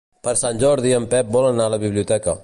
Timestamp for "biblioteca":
1.85-2.39